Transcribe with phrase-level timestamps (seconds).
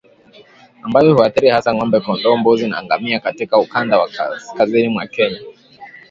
[0.85, 5.39] ambayo huathiri hasa ng'ombe kondoo mbuzi na ngamia katika ukanda wa kaskazini mwa Kenya